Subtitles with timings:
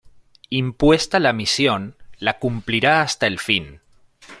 [0.49, 3.81] Impuesta la misión, la cumplirá hasta el fin.